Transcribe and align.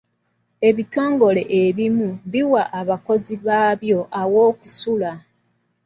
Ebitongole 0.69 1.41
ebimu 1.63 2.09
biwa 2.31 2.63
abakozi 2.79 3.33
baabyo 3.45 3.99
aw'okusula. 4.21 5.11